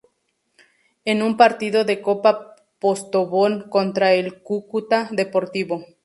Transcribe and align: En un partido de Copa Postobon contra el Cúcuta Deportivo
En 1.05 1.21
un 1.21 1.37
partido 1.37 1.85
de 1.85 2.01
Copa 2.01 2.55
Postobon 2.79 3.69
contra 3.69 4.13
el 4.15 4.41
Cúcuta 4.41 5.07
Deportivo 5.11 5.85